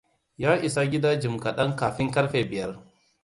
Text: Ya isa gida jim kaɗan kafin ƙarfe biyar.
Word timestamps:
Ya 0.43 0.51
isa 0.67 0.85
gida 0.91 1.15
jim 1.19 1.39
kaɗan 1.39 1.75
kafin 1.75 2.11
ƙarfe 2.11 2.43
biyar. 2.49 2.79